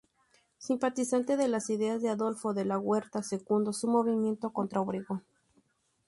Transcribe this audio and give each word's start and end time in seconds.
Simpatizante 0.57 1.37
de 1.37 1.47
las 1.47 1.69
ideas 1.69 2.01
de 2.01 2.09
Adolfo 2.09 2.55
de 2.55 2.65
la 2.65 2.79
Huerta 2.79 3.21
secundó 3.21 3.71
su 3.71 3.87
movimiento 3.87 4.51
contra 4.51 4.81
Obregón. 4.81 5.23